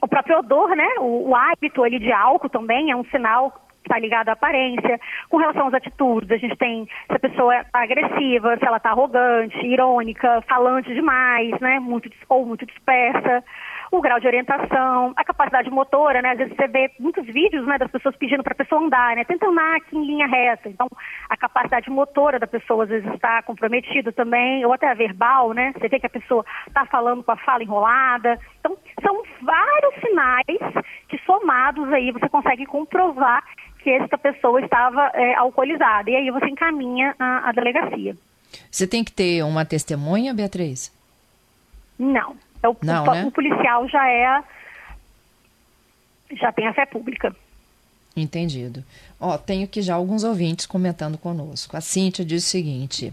O 0.00 0.08
próprio 0.08 0.38
odor, 0.38 0.70
né? 0.74 0.88
O, 0.98 1.30
o 1.30 1.36
hábito 1.36 1.82
ali 1.82 1.98
de 1.98 2.12
álcool 2.12 2.48
também 2.48 2.90
é 2.90 2.96
um 2.96 3.04
sinal 3.04 3.52
está 3.82 3.98
ligado 3.98 4.28
à 4.28 4.32
aparência. 4.32 5.00
Com 5.28 5.38
relação 5.38 5.66
às 5.66 5.74
atitudes, 5.74 6.30
a 6.30 6.36
gente 6.36 6.54
tem 6.56 6.84
se 6.84 7.16
a 7.16 7.18
pessoa 7.18 7.60
está 7.60 7.82
agressiva, 7.82 8.56
se 8.56 8.64
ela 8.64 8.76
está 8.76 8.90
arrogante, 8.90 9.56
irônica, 9.66 10.42
falante 10.42 10.94
demais, 10.94 11.58
né? 11.60 11.80
Muito, 11.80 12.08
ou 12.28 12.46
muito 12.46 12.64
dispersa 12.66 13.42
o 13.90 14.00
grau 14.00 14.20
de 14.20 14.26
orientação, 14.26 15.12
a 15.16 15.24
capacidade 15.24 15.68
motora, 15.68 16.22
né? 16.22 16.30
Às 16.30 16.38
vezes 16.38 16.54
você 16.54 16.68
vê 16.68 16.90
muitos 16.98 17.26
vídeos, 17.26 17.66
né, 17.66 17.76
das 17.76 17.90
pessoas 17.90 18.16
pedindo 18.16 18.42
para 18.42 18.52
a 18.52 18.56
pessoa 18.56 18.80
andar, 18.80 19.16
né? 19.16 19.24
Tenta 19.24 19.46
andar 19.46 19.76
aqui 19.76 19.96
em 19.96 20.06
linha 20.06 20.26
reta. 20.26 20.68
Então, 20.68 20.86
a 21.28 21.36
capacidade 21.36 21.90
motora 21.90 22.38
da 22.38 22.46
pessoa 22.46 22.84
às 22.84 22.90
vezes 22.90 23.12
está 23.12 23.42
comprometida 23.42 24.12
também, 24.12 24.64
ou 24.64 24.72
até 24.72 24.88
a 24.88 24.94
verbal, 24.94 25.52
né? 25.52 25.72
Você 25.76 25.88
vê 25.88 25.98
que 25.98 26.06
a 26.06 26.10
pessoa 26.10 26.44
está 26.68 26.86
falando 26.86 27.24
com 27.24 27.32
a 27.32 27.36
fala 27.36 27.64
enrolada. 27.64 28.38
Então, 28.60 28.76
são 29.02 29.22
vários 29.42 29.94
sinais 30.00 30.84
que 31.08 31.18
somados 31.26 31.92
aí 31.92 32.12
você 32.12 32.28
consegue 32.28 32.66
comprovar 32.66 33.42
que 33.82 33.90
esta 33.90 34.16
pessoa 34.16 34.60
estava 34.60 35.10
é, 35.14 35.34
alcoolizada. 35.34 36.10
E 36.10 36.16
aí 36.16 36.30
você 36.30 36.46
encaminha 36.46 37.14
a, 37.18 37.48
a 37.48 37.52
delegacia. 37.52 38.14
Você 38.70 38.86
tem 38.86 39.02
que 39.02 39.12
ter 39.12 39.42
uma 39.42 39.64
testemunha, 39.64 40.34
Beatriz? 40.34 40.92
Não. 41.98 42.36
É 42.62 42.68
o, 42.68 42.76
Não, 42.82 43.04
o, 43.04 43.12
né? 43.12 43.24
o 43.24 43.30
policial 43.30 43.88
já 43.88 44.08
é 44.08 44.42
já 46.38 46.52
tem 46.52 46.66
a 46.66 46.72
fé 46.72 46.86
pública. 46.86 47.34
Entendido. 48.16 48.84
Ó, 49.18 49.36
tenho 49.38 49.64
aqui 49.64 49.82
já 49.82 49.94
alguns 49.94 50.24
ouvintes 50.24 50.66
comentando 50.66 51.18
conosco. 51.18 51.76
A 51.76 51.80
Cíntia 51.80 52.24
diz 52.24 52.44
o 52.44 52.48
seguinte: 52.48 53.12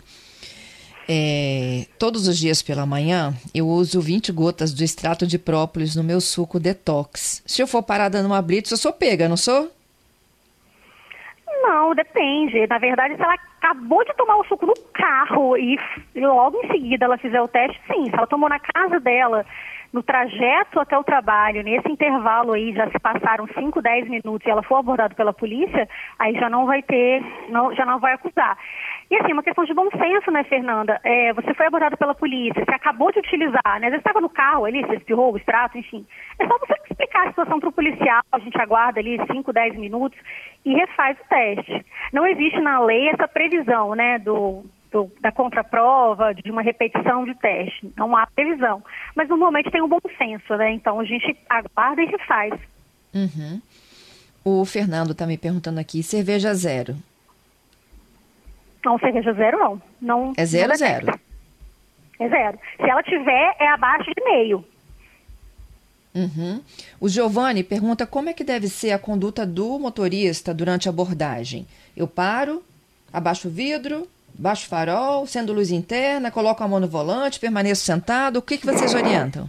é, 1.07 1.85
todos 1.97 2.27
os 2.27 2.37
dias 2.37 2.61
pela 2.61 2.85
manhã 2.85 3.33
eu 3.53 3.67
uso 3.67 4.01
20 4.01 4.31
gotas 4.31 4.73
do 4.73 4.83
extrato 4.83 5.25
de 5.25 5.37
própolis 5.37 5.95
no 5.95 6.03
meu 6.03 6.19
suco 6.19 6.59
detox. 6.59 7.41
Se 7.45 7.61
eu 7.61 7.67
for 7.67 7.83
parada 7.83 8.21
numa 8.21 8.41
blitz, 8.41 8.71
eu 8.71 8.77
sou 8.77 8.91
pega, 8.91 9.29
não 9.29 9.37
sou? 9.37 9.71
Não, 11.67 11.93
depende. 11.93 12.65
Na 12.67 12.77
verdade, 12.77 13.17
se 13.17 13.21
ela 13.21 13.33
acabou 13.33 14.03
de 14.05 14.13
tomar 14.13 14.37
o 14.37 14.45
suco 14.45 14.65
no 14.65 14.73
carro 14.93 15.57
e 15.57 15.77
logo 16.15 16.57
em 16.63 16.67
seguida 16.71 17.03
ela 17.03 17.17
fizer 17.17 17.41
o 17.41 17.47
teste, 17.47 17.77
sim. 17.87 18.05
Se 18.05 18.15
ela 18.15 18.25
tomou 18.25 18.47
na 18.47 18.57
casa 18.57 19.01
dela, 19.01 19.45
no 19.91 20.01
trajeto 20.01 20.79
até 20.79 20.97
o 20.97 21.03
trabalho, 21.03 21.63
nesse 21.63 21.91
intervalo 21.91 22.53
aí 22.53 22.73
já 22.73 22.89
se 22.89 22.97
passaram 22.99 23.45
5, 23.47 23.81
10 23.81 24.09
minutos 24.09 24.47
e 24.47 24.49
ela 24.49 24.63
for 24.63 24.77
abordada 24.77 25.13
pela 25.13 25.33
polícia, 25.33 25.89
aí 26.17 26.33
já 26.35 26.49
não 26.49 26.65
vai 26.65 26.81
ter, 26.81 27.21
não, 27.49 27.75
já 27.75 27.85
não 27.85 27.99
vai 27.99 28.13
acusar. 28.13 28.57
E 29.09 29.15
assim, 29.15 29.31
uma 29.31 29.43
questão 29.43 29.63
de 29.63 29.73
bom 29.73 29.89
senso, 29.91 30.29
né, 30.31 30.43
Fernanda? 30.43 30.99
É, 31.03 31.31
você 31.33 31.53
foi 31.53 31.67
abordado 31.67 31.95
pela 31.95 32.13
polícia, 32.13 32.63
você 32.65 32.71
acabou 32.75 33.09
de 33.11 33.19
utilizar, 33.19 33.79
né? 33.79 33.89
Vezes 33.89 33.99
estava 33.99 34.19
no 34.19 34.29
carro 34.29 34.65
ali, 34.65 34.81
você 34.81 34.95
espirrou 34.95 35.31
o 35.33 35.37
extrato, 35.37 35.77
enfim. 35.77 36.05
É 36.37 36.45
só 36.45 36.57
você 36.59 36.73
explicar 36.89 37.25
a 37.25 37.29
situação 37.29 37.59
para 37.59 37.69
o 37.69 37.71
policial, 37.71 38.21
a 38.31 38.39
gente 38.39 38.59
aguarda 38.59 38.99
ali 38.99 39.17
5, 39.31 39.53
10 39.53 39.77
minutos 39.77 40.19
e 40.65 40.73
refaz 40.73 41.17
o 41.19 41.29
teste. 41.29 41.85
Não 42.11 42.27
existe 42.27 42.59
na 42.59 42.79
lei 42.81 43.07
essa 43.07 43.29
previsão, 43.29 43.95
né, 43.95 44.19
do, 44.19 44.65
do- 44.91 45.09
da 45.21 45.31
contraprova, 45.31 46.33
de 46.33 46.51
uma 46.51 46.61
repetição 46.61 47.23
de 47.23 47.33
teste. 47.35 47.89
Não 47.95 48.13
há 48.17 48.27
previsão. 48.27 48.83
Mas 49.15 49.29
normalmente 49.29 49.71
tem 49.71 49.81
um 49.81 49.87
bom 49.87 49.99
senso, 50.17 50.53
né? 50.57 50.71
Então 50.73 50.99
a 50.99 51.05
gente 51.05 51.33
aguarda 51.49 52.01
e 52.01 52.05
refaz. 52.07 52.53
Uhum. 53.13 53.61
O 54.43 54.65
Fernando 54.65 55.11
está 55.11 55.25
me 55.25 55.37
perguntando 55.37 55.79
aqui: 55.79 56.03
cerveja 56.03 56.53
zero. 56.53 56.95
Não, 58.85 58.97
cerveja 58.99 59.33
zero 59.33 59.57
não. 59.57 59.81
não 60.01 60.33
É 60.37 60.45
zero, 60.45 60.69
não 60.69 60.75
zero. 60.75 61.19
É 62.19 62.29
zero. 62.29 62.59
Se 62.77 62.89
ela 62.89 63.03
tiver, 63.03 63.55
é 63.59 63.67
abaixo 63.69 64.11
de 64.15 64.23
meio. 64.23 64.65
Uhum. 66.15 66.61
O 66.99 67.07
Giovanni 67.07 67.63
pergunta 67.63 68.07
como 68.07 68.29
é 68.29 68.33
que 68.33 68.43
deve 68.43 68.67
ser 68.67 68.91
a 68.91 68.97
conduta 68.97 69.45
do 69.45 69.77
motorista 69.77 70.53
durante 70.53 70.89
a 70.89 70.91
abordagem. 70.91 71.67
Eu 71.95 72.07
paro, 72.07 72.63
abaixo 73.13 73.47
o 73.47 73.51
vidro, 73.51 74.07
baixo 74.33 74.65
o 74.65 74.69
farol, 74.69 75.27
sendo 75.27 75.53
luz 75.53 75.69
interna, 75.69 76.31
coloco 76.31 76.63
a 76.63 76.67
mão 76.67 76.79
no 76.79 76.87
volante, 76.87 77.39
permaneço 77.39 77.85
sentado. 77.85 78.37
O 78.37 78.41
que, 78.41 78.57
que 78.57 78.65
vocês 78.65 78.95
orientam? 78.95 79.47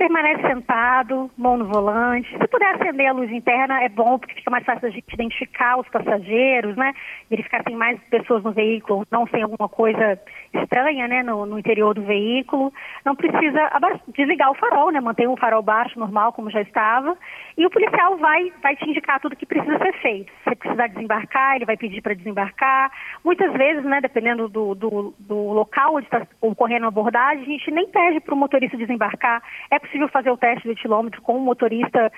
Permanece 0.00 0.40
sentado, 0.40 1.30
mão 1.36 1.58
no 1.58 1.66
volante. 1.66 2.26
Se 2.30 2.48
puder 2.48 2.74
acender 2.74 3.06
a 3.06 3.12
luz 3.12 3.30
interna, 3.30 3.82
é 3.82 3.88
bom, 3.90 4.18
porque 4.18 4.34
fica 4.34 4.50
mais 4.50 4.64
fácil 4.64 4.88
a 4.88 4.90
gente 4.90 5.12
identificar 5.12 5.78
os 5.78 5.86
passageiros, 5.90 6.74
né? 6.74 6.94
Verificar 7.28 7.58
se 7.58 7.64
tem 7.64 7.76
mais 7.76 8.00
pessoas 8.04 8.42
no 8.42 8.50
veículo, 8.50 9.06
não 9.10 9.26
sem 9.26 9.42
alguma 9.42 9.68
coisa 9.68 10.18
estranha, 10.54 11.06
né, 11.06 11.22
no, 11.22 11.44
no 11.44 11.58
interior 11.58 11.92
do 11.92 12.02
veículo. 12.02 12.72
Não 13.04 13.14
precisa 13.14 13.70
desligar 14.08 14.50
o 14.50 14.54
farol, 14.54 14.90
né? 14.90 15.00
Manter 15.00 15.28
o 15.28 15.36
farol 15.36 15.60
baixo, 15.60 15.98
normal, 15.98 16.32
como 16.32 16.50
já 16.50 16.62
estava. 16.62 17.14
E 17.58 17.66
o 17.66 17.70
policial 17.70 18.16
vai, 18.16 18.50
vai 18.62 18.76
te 18.76 18.88
indicar 18.88 19.20
tudo 19.20 19.36
que 19.36 19.44
precisa 19.44 19.76
ser 19.76 19.92
feito. 20.00 20.32
Se 20.48 20.56
precisar 20.56 20.86
desembarcar, 20.86 21.56
ele 21.56 21.66
vai 21.66 21.76
pedir 21.76 22.00
para 22.00 22.14
desembarcar. 22.14 22.90
Muitas 23.22 23.52
vezes, 23.52 23.84
né, 23.84 24.00
dependendo 24.00 24.48
do, 24.48 24.74
do, 24.74 25.14
do 25.18 25.52
local 25.52 25.96
onde 25.96 26.06
está 26.06 26.26
ocorrendo 26.40 26.86
a 26.86 26.88
abordagem, 26.88 27.42
a 27.42 27.46
gente 27.46 27.70
nem 27.70 27.86
pede 27.86 28.18
para 28.20 28.34
o 28.34 28.38
motorista 28.38 28.78
desembarcar. 28.78 29.42
É 29.70 29.78
possível 29.90 30.08
fazer 30.08 30.30
o 30.30 30.36
teste 30.36 30.66
do 30.66 30.72
etilômetro 30.72 31.20
com 31.20 31.36
o 31.36 31.40
motorista 31.40 32.12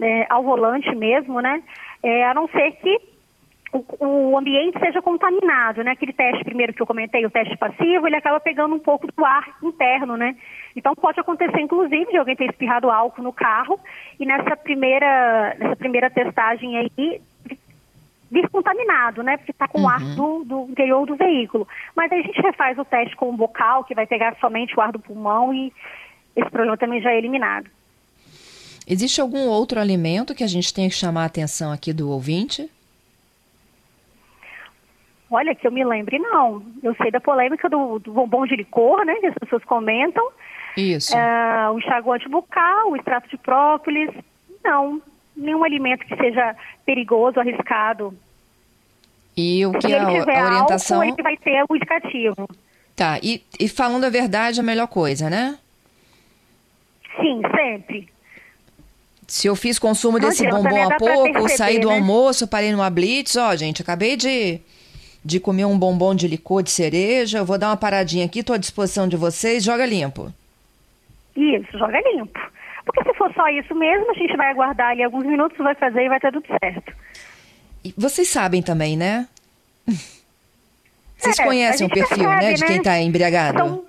é, 0.00 0.26
ao 0.30 0.42
volante 0.42 0.94
mesmo, 0.94 1.40
né? 1.40 1.62
É, 2.02 2.24
a 2.24 2.32
não 2.32 2.48
ser 2.48 2.72
que 2.72 2.98
o, 3.72 4.30
o 4.32 4.38
ambiente 4.38 4.78
seja 4.80 5.02
contaminado, 5.02 5.84
né? 5.84 5.92
Aquele 5.92 6.12
teste 6.12 6.42
primeiro 6.44 6.72
que 6.72 6.80
eu 6.80 6.86
comentei, 6.86 7.24
o 7.26 7.30
teste 7.30 7.56
passivo, 7.56 8.06
ele 8.06 8.16
acaba 8.16 8.40
pegando 8.40 8.74
um 8.74 8.78
pouco 8.78 9.06
do 9.06 9.24
ar 9.24 9.46
interno, 9.62 10.16
né? 10.16 10.34
Então 10.74 10.94
pode 10.94 11.20
acontecer, 11.20 11.60
inclusive, 11.60 12.10
de 12.10 12.16
alguém 12.16 12.36
ter 12.36 12.48
espirrado 12.48 12.90
álcool 12.90 13.22
no 13.22 13.32
carro 13.32 13.78
e 14.18 14.24
nessa 14.24 14.56
primeira, 14.56 15.54
nessa 15.58 15.76
primeira 15.76 16.10
testagem 16.10 16.78
aí 16.78 17.20
vir 18.30 18.48
contaminado, 18.48 19.22
né? 19.22 19.36
Porque 19.36 19.50
está 19.50 19.66
com 19.66 19.82
o 19.82 19.88
ar 19.88 20.00
do, 20.14 20.44
do 20.44 20.66
interior 20.70 21.04
do 21.04 21.16
veículo. 21.16 21.66
Mas 21.96 22.10
aí 22.12 22.20
a 22.20 22.22
gente 22.22 22.40
refaz 22.40 22.78
o 22.78 22.84
teste 22.84 23.16
com 23.16 23.28
o 23.28 23.36
bocal, 23.36 23.84
que 23.84 23.94
vai 23.94 24.06
pegar 24.06 24.36
somente 24.40 24.76
o 24.76 24.80
ar 24.80 24.92
do 24.92 25.00
pulmão 25.00 25.52
e 25.52 25.72
esse 26.36 26.50
problema 26.50 26.76
também 26.76 27.00
já 27.00 27.10
é 27.12 27.18
eliminado. 27.18 27.68
Existe 28.86 29.20
algum 29.20 29.46
outro 29.46 29.78
alimento 29.78 30.34
que 30.34 30.42
a 30.42 30.48
gente 30.48 30.74
tem 30.74 30.88
que 30.88 30.94
chamar 30.94 31.22
a 31.22 31.26
atenção 31.26 31.70
aqui 31.72 31.92
do 31.92 32.10
ouvinte? 32.10 32.68
Olha, 35.30 35.54
que 35.54 35.64
eu 35.66 35.70
me 35.70 35.84
lembre, 35.84 36.18
não. 36.18 36.62
Eu 36.82 36.94
sei 36.96 37.10
da 37.10 37.20
polêmica 37.20 37.68
do, 37.68 38.00
do 38.00 38.12
bombom 38.12 38.44
de 38.46 38.56
licor, 38.56 39.04
né? 39.04 39.14
Que 39.16 39.26
as 39.26 39.34
pessoas 39.34 39.64
comentam. 39.64 40.28
Isso. 40.76 41.16
Ah, 41.16 41.70
o 41.72 41.78
enxaguante 41.78 42.28
bucal, 42.28 42.90
o 42.90 42.96
extrato 42.96 43.28
de 43.28 43.36
própolis. 43.36 44.10
Não, 44.64 45.00
nenhum 45.36 45.62
alimento 45.62 46.04
que 46.04 46.16
seja 46.16 46.56
perigoso, 46.84 47.38
arriscado. 47.38 48.12
E 49.36 49.64
o 49.66 49.72
que 49.72 49.86
Se 49.86 49.92
é 49.92 49.96
ele 49.96 50.16
a, 50.16 50.20
tiver 50.20 50.38
a 50.38 50.46
orientação? 50.46 51.00
álcool, 51.00 51.12
ele 51.14 51.22
vai 51.22 51.36
ter 51.36 51.64
o 51.68 51.76
indicativo. 51.76 52.48
Tá, 52.96 53.18
e, 53.22 53.44
e 53.58 53.68
falando 53.68 54.04
a 54.04 54.10
verdade, 54.10 54.58
a 54.58 54.64
melhor 54.64 54.88
coisa, 54.88 55.30
né? 55.30 55.56
Sim, 57.20 57.42
sempre. 57.54 58.08
Se 59.26 59.46
eu 59.46 59.54
fiz 59.54 59.78
consumo 59.78 60.18
Não 60.18 60.28
desse 60.28 60.44
adianta, 60.46 60.68
bombom 60.68 60.88
né? 60.88 60.94
há 60.94 60.98
pouco, 60.98 61.32
perceber, 61.32 61.56
saí 61.56 61.78
do 61.78 61.88
né? 61.88 61.94
almoço, 61.94 62.48
parei 62.48 62.72
numa 62.72 62.90
blitz, 62.90 63.36
ó, 63.36 63.54
gente, 63.54 63.80
acabei 63.82 64.16
de, 64.16 64.60
de 65.24 65.38
comer 65.38 65.66
um 65.66 65.78
bombom 65.78 66.14
de 66.14 66.26
licor 66.26 66.62
de 66.62 66.70
cereja, 66.70 67.38
eu 67.38 67.44
vou 67.44 67.56
dar 67.56 67.68
uma 67.68 67.76
paradinha 67.76 68.24
aqui, 68.26 68.42
tô 68.42 68.52
à 68.52 68.56
disposição 68.58 69.06
de 69.06 69.16
vocês, 69.16 69.62
joga 69.62 69.86
limpo. 69.86 70.32
Isso, 71.36 71.78
joga 71.78 72.00
limpo. 72.12 72.40
Porque 72.84 73.04
se 73.04 73.14
for 73.16 73.32
só 73.34 73.46
isso 73.50 73.72
mesmo, 73.74 74.10
a 74.10 74.14
gente 74.14 74.36
vai 74.36 74.50
aguardar 74.50 74.90
ali 74.90 75.04
alguns 75.04 75.24
minutos, 75.24 75.56
vai 75.58 75.76
fazer 75.76 76.06
e 76.06 76.08
vai 76.08 76.18
ter 76.18 76.32
tudo 76.32 76.46
certo. 76.60 76.92
E 77.84 77.94
vocês 77.96 78.26
sabem 78.28 78.60
também, 78.62 78.96
né? 78.96 79.28
Vocês 81.16 81.38
É, 81.38 81.44
conhecem 81.44 81.86
o 81.86 81.90
perfil, 81.90 82.28
né, 82.28 82.54
de 82.54 82.60
né? 82.62 82.66
quem 82.66 82.82
tá 82.82 82.98
embriagado? 83.00 83.58
Então, 83.58 83.84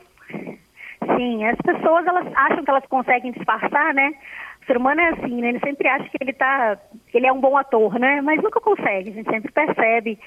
sim, 1.22 1.46
as 1.46 1.58
pessoas 1.58 2.06
elas 2.08 2.28
acham 2.36 2.64
que 2.64 2.70
elas 2.70 2.86
conseguem 2.88 3.32
disfarçar, 3.32 3.94
né? 3.94 4.14
O 4.62 4.66
ser 4.66 4.78
humano 4.78 5.02
é 5.02 5.10
assim, 5.10 5.42
né? 5.42 5.50
Ele 5.50 5.60
sempre 5.60 5.88
acha 5.88 6.10
que 6.10 6.18
ele 6.20 6.34
tá, 6.34 6.78
que 7.10 7.18
ele 7.18 7.28
é 7.28 7.32
um 7.32 7.40
bom 7.40 7.56
ator, 7.56 8.00
né? 8.00 8.22
Mas 8.22 8.42
nunca 8.42 8.60
consegue. 8.60 9.10
A 9.10 9.14
gente 9.14 9.30
sempre 9.30 9.52
percebe, 9.52 10.20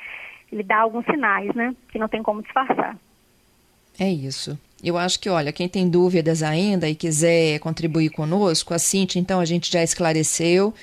ele 0.53 0.63
dá 0.63 0.79
alguns 0.79 1.05
sinais, 1.07 1.53
né? 1.55 1.75
Que 1.89 1.99
não 1.99 2.09
tem 2.09 2.23
como 2.23 2.43
disfarçar. 2.43 2.97
É 3.99 4.09
isso. 4.09 4.59
Eu 4.83 4.99
acho 4.99 5.19
que, 5.19 5.29
olha, 5.29 5.53
quem 5.53 5.69
tem 5.69 5.89
dúvidas 5.89 6.43
ainda 6.43 6.89
e 6.89 6.95
quiser 6.95 7.59
contribuir 7.61 8.11
conosco, 8.11 8.75
a 8.75 8.79
Cintia, 8.79 9.21
então, 9.21 9.41
a 9.41 9.45
gente 9.45 9.73
já 9.73 9.83
esclareceu 9.83 10.75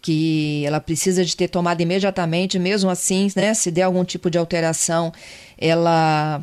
que 0.00 0.64
ela 0.64 0.80
precisa 0.80 1.24
de 1.24 1.36
ter 1.36 1.48
tomado 1.48 1.80
imediatamente, 1.80 2.58
mesmo 2.58 2.88
assim, 2.88 3.28
né, 3.36 3.52
se 3.52 3.70
der 3.70 3.82
algum 3.82 4.04
tipo 4.04 4.30
de 4.30 4.38
alteração, 4.38 5.12
ela 5.58 6.42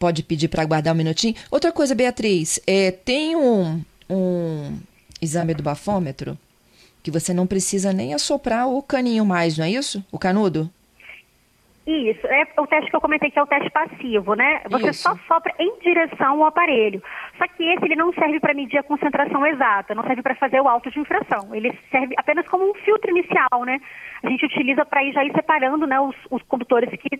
pode 0.00 0.22
pedir 0.22 0.48
para 0.48 0.62
aguardar 0.62 0.94
um 0.94 0.96
minutinho. 0.96 1.34
Outra 1.50 1.70
coisa, 1.70 1.94
Beatriz, 1.94 2.58
é, 2.66 2.90
tem 2.90 3.36
um, 3.36 3.84
um 4.08 4.78
exame 5.20 5.52
do 5.52 5.62
bafômetro 5.62 6.36
que 7.02 7.10
você 7.10 7.34
não 7.34 7.46
precisa 7.46 7.92
nem 7.92 8.14
assoprar 8.14 8.66
o 8.66 8.82
caninho 8.82 9.24
mais, 9.26 9.58
não 9.58 9.64
é 9.66 9.70
isso? 9.70 10.02
O 10.10 10.18
canudo? 10.18 10.70
Isso, 11.90 12.24
é 12.26 12.46
o 12.56 12.66
teste 12.68 12.88
que 12.88 12.94
eu 12.94 13.00
comentei 13.00 13.30
que 13.32 13.38
é 13.38 13.42
o 13.42 13.46
teste 13.46 13.68
passivo, 13.70 14.34
né? 14.34 14.60
Você 14.70 14.90
Isso. 14.90 15.02
só 15.02 15.16
sopra 15.26 15.52
em 15.58 15.78
direção 15.80 16.40
ao 16.40 16.44
aparelho. 16.44 17.02
Só 17.36 17.48
que 17.48 17.64
esse 17.64 17.84
ele 17.84 17.96
não 17.96 18.12
serve 18.12 18.38
para 18.38 18.54
medir 18.54 18.78
a 18.78 18.82
concentração 18.82 19.44
exata, 19.46 19.94
não 19.94 20.04
serve 20.04 20.22
para 20.22 20.36
fazer 20.36 20.60
o 20.60 20.68
auto 20.68 20.88
de 20.90 21.00
infração. 21.00 21.52
Ele 21.54 21.76
serve 21.90 22.14
apenas 22.16 22.46
como 22.48 22.70
um 22.70 22.74
filtro 22.74 23.10
inicial, 23.10 23.64
né? 23.64 23.80
A 24.22 24.28
gente 24.28 24.44
utiliza 24.44 24.84
para 24.84 25.02
ir 25.02 25.12
já 25.12 25.24
ir 25.24 25.32
separando, 25.32 25.86
né, 25.86 25.98
os, 25.98 26.14
os 26.30 26.42
condutores 26.42 26.90
que, 26.90 27.08
que 27.08 27.18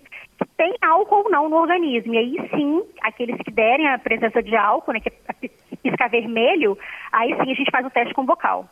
têm 0.57 0.75
álcool 0.83 1.25
ou 1.25 1.31
não 1.31 1.49
no 1.49 1.57
organismo. 1.57 2.15
E 2.15 2.19
aí 2.19 2.51
sim, 2.55 2.85
aqueles 3.03 3.37
que 3.39 3.51
derem 3.51 3.89
a 3.89 3.99
presença 3.99 4.41
de 4.43 4.55
álcool, 4.55 4.93
né, 4.93 5.01
que 5.01 5.09
é 5.09 5.33
pi- 5.33 5.51
piscar 5.83 6.09
vermelho, 6.09 6.79
aí 7.11 7.35
sim 7.43 7.51
a 7.51 7.55
gente 7.55 7.71
faz 7.73 7.85
o 7.85 7.91
teste 7.91 8.15
com 8.15 8.25
bocal. 8.25 8.69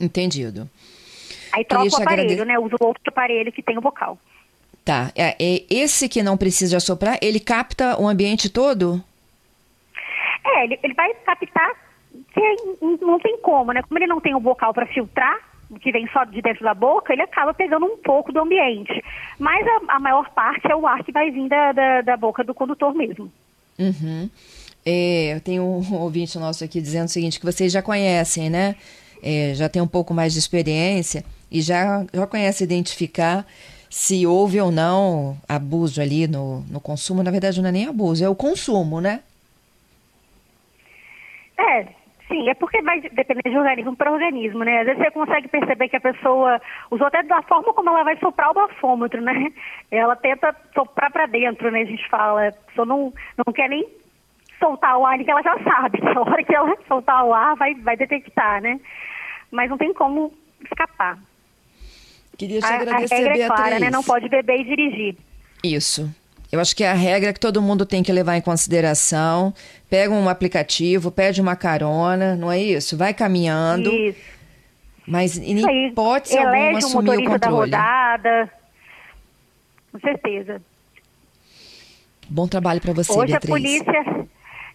Entendido. 0.00 0.68
Aí 1.52 1.64
troca 1.64 1.84
o 1.84 2.02
aparelho, 2.02 2.32
agrade- 2.32 2.44
né? 2.44 2.58
Usa 2.58 2.76
o 2.80 2.86
outro 2.86 3.02
aparelho 3.06 3.52
que 3.52 3.62
tem 3.62 3.76
o 3.78 3.80
bocal. 3.82 4.18
Tá. 4.88 5.12
É, 5.14 5.36
é, 5.38 5.64
esse 5.68 6.08
que 6.08 6.22
não 6.22 6.38
precisa 6.38 6.78
assoprar, 6.78 7.18
ele 7.20 7.38
capta 7.38 8.00
o 8.00 8.08
ambiente 8.08 8.48
todo? 8.48 9.04
É, 10.42 10.64
ele, 10.64 10.78
ele 10.82 10.94
vai 10.94 11.12
captar 11.26 11.72
que 12.32 12.40
não 13.04 13.20
tem 13.20 13.36
como, 13.42 13.70
né? 13.72 13.82
Como 13.82 13.98
ele 13.98 14.06
não 14.06 14.18
tem 14.18 14.34
o 14.34 14.40
bocal 14.40 14.72
para 14.72 14.86
filtrar, 14.86 15.36
que 15.82 15.92
vem 15.92 16.08
só 16.10 16.24
de 16.24 16.40
dentro 16.40 16.64
da 16.64 16.72
boca, 16.72 17.12
ele 17.12 17.20
acaba 17.20 17.52
pegando 17.52 17.84
um 17.84 17.98
pouco 17.98 18.32
do 18.32 18.40
ambiente. 18.40 19.04
Mas 19.38 19.62
a, 19.66 19.96
a 19.96 20.00
maior 20.00 20.30
parte 20.30 20.72
é 20.72 20.74
o 20.74 20.86
ar 20.86 21.04
que 21.04 21.12
vai 21.12 21.30
vir 21.30 21.50
da, 21.50 21.72
da, 21.72 22.00
da 22.00 22.16
boca 22.16 22.42
do 22.42 22.54
condutor 22.54 22.94
mesmo. 22.94 23.30
Uhum. 23.78 24.30
É, 24.86 25.38
tem 25.44 25.60
um 25.60 25.82
ouvinte 26.00 26.38
nosso 26.38 26.64
aqui 26.64 26.80
dizendo 26.80 27.08
o 27.08 27.10
seguinte, 27.10 27.38
que 27.38 27.44
vocês 27.44 27.70
já 27.70 27.82
conhecem, 27.82 28.48
né? 28.48 28.74
É, 29.22 29.52
já 29.54 29.68
tem 29.68 29.82
um 29.82 29.86
pouco 29.86 30.14
mais 30.14 30.32
de 30.32 30.38
experiência 30.38 31.22
e 31.50 31.60
já, 31.60 32.06
já 32.10 32.26
conhece 32.26 32.64
identificar 32.64 33.44
se 33.90 34.26
houve 34.26 34.60
ou 34.60 34.70
não 34.70 35.36
abuso 35.48 36.00
ali 36.00 36.26
no, 36.26 36.60
no 36.70 36.80
consumo. 36.80 37.22
Na 37.22 37.30
verdade, 37.30 37.60
não 37.60 37.68
é 37.68 37.72
nem 37.72 37.86
abuso, 37.86 38.24
é 38.24 38.28
o 38.28 38.34
consumo, 38.34 39.00
né? 39.00 39.20
É, 41.56 41.86
sim, 42.28 42.48
é 42.48 42.54
porque 42.54 42.80
vai 42.82 43.00
depender 43.00 43.50
de 43.50 43.58
organismo 43.58 43.96
para 43.96 44.12
organismo, 44.12 44.62
né? 44.62 44.80
Às 44.80 44.86
vezes 44.86 45.02
você 45.02 45.10
consegue 45.10 45.48
perceber 45.48 45.88
que 45.88 45.96
a 45.96 46.00
pessoa 46.00 46.60
usou 46.90 47.06
até 47.06 47.22
da 47.22 47.42
forma 47.42 47.72
como 47.74 47.90
ela 47.90 48.04
vai 48.04 48.16
soprar 48.18 48.50
o 48.50 48.54
bafômetro, 48.54 49.20
né? 49.20 49.52
Ela 49.90 50.14
tenta 50.16 50.54
soprar 50.74 51.10
para 51.10 51.26
dentro, 51.26 51.70
né? 51.70 51.82
A 51.82 51.86
gente 51.86 52.08
fala, 52.08 52.48
a 52.48 52.52
pessoa 52.52 52.86
não, 52.86 53.12
não 53.44 53.52
quer 53.52 53.68
nem 53.68 53.86
soltar 54.58 54.96
o 54.98 55.06
ar 55.06 55.18
que 55.18 55.30
ela 55.30 55.42
já 55.42 55.58
sabe. 55.62 56.00
A 56.06 56.20
hora 56.20 56.44
que 56.44 56.54
ela 56.54 56.76
soltar 56.86 57.24
o 57.24 57.32
ar 57.32 57.56
vai, 57.56 57.74
vai 57.74 57.96
detectar, 57.96 58.60
né? 58.60 58.78
Mas 59.50 59.70
não 59.70 59.78
tem 59.78 59.92
como 59.94 60.32
escapar. 60.64 61.18
Queria 62.38 62.60
te 62.60 62.64
a, 62.66 62.74
agradecer, 62.76 63.14
a 63.14 63.18
regra 63.18 63.34
Beatriz. 63.34 63.50
é 63.60 63.62
clara, 63.62 63.78
né? 63.80 63.90
Não 63.90 64.02
pode 64.02 64.28
beber 64.28 64.60
e 64.60 64.64
dirigir. 64.64 65.16
Isso. 65.62 66.08
Eu 66.50 66.60
acho 66.60 66.74
que 66.74 66.82
é 66.84 66.88
a 66.88 66.94
regra 66.94 67.32
que 67.32 67.40
todo 67.40 67.60
mundo 67.60 67.84
tem 67.84 68.02
que 68.02 68.10
levar 68.12 68.36
em 68.36 68.40
consideração. 68.40 69.52
Pega 69.90 70.14
um 70.14 70.28
aplicativo, 70.28 71.10
pede 71.10 71.40
uma 71.42 71.56
carona, 71.56 72.36
não 72.36 72.50
é 72.50 72.58
isso? 72.58 72.96
Vai 72.96 73.12
caminhando. 73.12 73.90
Isso. 73.92 74.18
Mas 75.06 75.36
em 75.36 75.88
hipótese 75.88 76.36
Elege 76.36 76.48
alguma 76.54 76.72
um 76.74 76.76
assumir 76.78 77.10
o 77.10 77.24
controle. 77.24 77.38
da 77.38 77.48
rodada. 77.48 78.50
Com 79.92 80.00
certeza. 80.00 80.62
Bom 82.28 82.46
trabalho 82.46 82.80
para 82.80 82.92
você, 82.92 83.12
Hoje 83.12 83.32
Beatriz. 83.32 83.50
a 83.50 83.54
polícia 83.54 84.26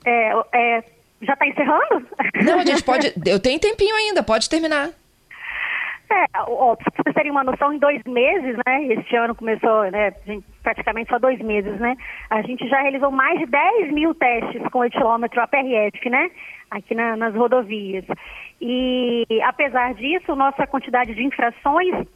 é, 0.06 0.34
é, 0.54 0.84
já 1.22 1.34
está 1.34 1.48
encerrando? 1.48 2.08
Não, 2.44 2.60
a 2.60 2.66
gente 2.66 2.82
pode. 2.84 3.14
Eu 3.26 3.40
tenho 3.40 3.60
tempinho 3.60 3.96
ainda, 3.96 4.22
pode 4.24 4.50
terminar. 4.50 4.90
É, 6.10 6.26
ó, 6.38 6.76
pra 6.76 6.92
vocês 6.96 7.16
terem 7.16 7.32
uma 7.32 7.44
noção, 7.44 7.74
em 7.74 7.80
dois 7.80 8.02
meses, 8.04 8.56
né? 8.66 8.84
Este 8.86 9.16
ano 9.16 9.34
começou, 9.34 9.90
né? 9.92 10.14
praticamente 10.62 11.10
só 11.10 11.20
dois 11.20 11.40
meses, 11.40 11.80
né? 11.80 11.96
A 12.30 12.42
gente 12.42 12.68
já 12.68 12.82
realizou 12.82 13.12
mais 13.12 13.38
de 13.40 13.46
10 13.46 13.92
mil 13.92 14.14
testes 14.16 14.62
com 14.72 14.80
o 14.80 14.86
etilômetro 14.86 15.42
APRF, 15.42 16.10
né? 16.10 16.32
Aqui 16.72 16.96
na, 16.96 17.16
nas 17.18 17.36
rodovias. 17.36 18.06
E 18.62 19.26
apesar 19.44 19.94
disso, 19.94 20.36
nossa 20.36 20.66
quantidade 20.66 21.14
de 21.14 21.24
infrações, 21.24 22.08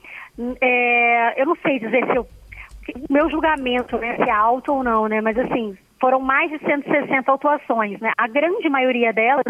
é, 0.62 1.42
eu 1.42 1.46
não 1.46 1.56
sei 1.58 1.80
dizer 1.80 2.06
se 2.06 2.20
o 2.20 2.28
meu 3.10 3.30
julgamento, 3.30 3.98
né, 3.98 4.16
se 4.16 4.30
é 4.30 4.32
alto 4.32 4.74
ou 4.74 4.84
não, 4.84 5.08
né? 5.08 5.20
Mas 5.20 5.38
assim, 5.38 5.78
foram 6.00 6.20
mais 6.20 6.50
de 6.50 6.60
160 6.60 7.30
autuações, 7.30 8.00
né? 8.00 8.12
A 8.18 8.28
grande 8.28 8.70
maioria 8.70 9.12
delas 9.12 9.44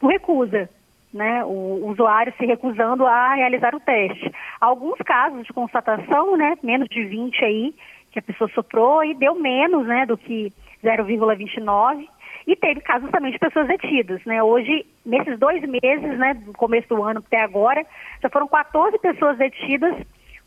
por 0.00 0.10
recusa 0.10 0.68
né, 1.12 1.44
o 1.44 1.86
usuário 1.86 2.32
se 2.36 2.44
recusando 2.44 3.06
a 3.06 3.34
realizar 3.34 3.74
o 3.74 3.80
teste. 3.80 4.30
Alguns 4.60 4.98
casos 4.98 5.46
de 5.46 5.52
constatação, 5.52 6.36
né, 6.36 6.56
menos 6.62 6.88
de 6.88 7.04
20 7.04 7.44
aí, 7.44 7.74
que 8.10 8.18
a 8.18 8.22
pessoa 8.22 8.50
soprou 8.54 9.04
e 9.04 9.14
deu 9.14 9.34
menos, 9.34 9.86
né, 9.86 10.06
do 10.06 10.16
que 10.16 10.52
0,29. 10.82 12.08
E 12.46 12.56
teve 12.56 12.80
casos 12.80 13.10
também 13.10 13.30
de 13.30 13.38
pessoas 13.38 13.66
detidas, 13.68 14.24
né? 14.24 14.42
Hoje, 14.42 14.86
nesses 15.04 15.38
dois 15.38 15.60
meses, 15.62 16.18
né, 16.18 16.32
do 16.32 16.52
começo 16.54 16.88
do 16.88 17.02
ano 17.02 17.18
até 17.20 17.42
agora, 17.42 17.84
já 18.22 18.30
foram 18.30 18.48
14 18.48 18.98
pessoas 18.98 19.36
detidas 19.36 19.94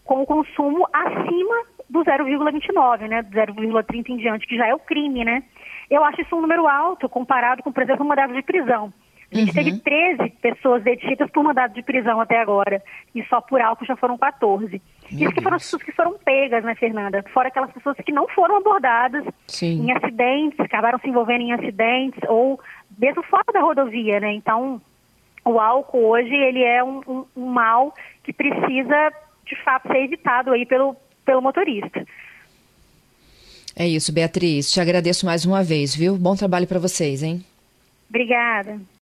com 0.04 0.24
o 0.24 0.26
consumo 0.26 0.88
acima 0.92 1.64
do 1.88 2.04
0,29, 2.04 3.08
né, 3.08 3.22
do 3.22 3.30
0,30 3.30 4.10
em 4.10 4.18
diante, 4.18 4.48
que 4.48 4.58
já 4.58 4.68
é 4.68 4.74
o 4.74 4.80
crime, 4.80 5.24
né? 5.24 5.44
Eu 5.92 6.04
acho 6.04 6.22
isso 6.22 6.36
um 6.36 6.42
número 6.42 6.68
alto 6.68 7.08
comparado 7.08 7.62
com, 7.62 7.72
por 7.72 7.84
exemplo, 7.84 8.04
o 8.04 8.08
mandado 8.08 8.34
de 8.34 8.42
prisão. 8.42 8.92
A 9.32 9.38
gente 9.38 9.50
uhum. 9.50 9.64
teve 9.64 9.80
13 9.80 10.30
pessoas 10.42 10.84
detidas 10.84 11.30
por 11.32 11.44
mandado 11.44 11.74
de 11.74 11.82
prisão 11.82 12.20
até 12.20 12.40
agora. 12.40 12.84
E 13.16 13.24
só 13.26 13.40
por 13.40 13.62
álcool 13.62 13.86
já 13.86 13.96
foram 13.96 14.18
14. 14.18 14.82
Meu 15.10 15.24
Isso 15.24 15.32
que 15.34 15.42
foram 15.42 15.56
as 15.56 15.64
pessoas 15.64 15.84
que 15.84 15.92
foram 15.94 16.18
pegas, 16.18 16.64
né, 16.64 16.76
Fernanda? 16.76 17.24
Fora 17.34 17.48
aquelas 17.48 17.72
pessoas 17.72 17.96
que 17.98 18.12
não 18.12 18.28
foram 18.28 18.58
abordadas 18.58 19.24
Sim. 19.48 19.86
em 19.86 19.92
acidentes, 19.94 20.60
acabaram 20.60 21.00
se 21.00 21.08
envolvendo 21.08 21.42
em 21.42 21.54
acidentes, 21.54 22.20
ou 22.28 22.60
mesmo 22.98 23.24
fora 23.24 23.46
da 23.54 23.62
rodovia, 23.62 24.20
né? 24.20 24.34
Então, 24.34 24.82
o 25.46 25.60
álcool 25.60 26.10
hoje, 26.10 26.34
ele 26.34 26.64
é 26.64 26.84
um, 26.84 27.02
um, 27.08 27.26
um 27.36 27.46
mal 27.46 27.96
que 28.24 28.34
precisa, 28.34 29.14
de 29.46 29.56
fato, 29.64 29.88
ser 29.88 30.04
evitado 30.04 30.52
aí 30.52 30.66
pelo, 30.66 30.96
pelo 31.26 31.42
motorista. 31.42 32.06
É 33.76 33.88
isso, 33.88 34.12
Beatriz. 34.12 34.72
Te 34.72 34.82
agradeço 34.82 35.26
mais 35.26 35.46
uma 35.46 35.64
vez, 35.64 35.96
viu? 35.96 36.18
Bom 36.18 36.36
trabalho 36.36 36.68
para 36.68 36.80
vocês, 36.80 37.24
hein? 37.24 37.44
Obrigada. 38.10 38.80